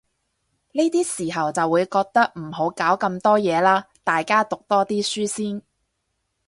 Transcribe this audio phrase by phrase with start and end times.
[0.71, 5.61] 呢啲時候就會覺得，唔好搞咁多嘢喇，大家讀多啲書先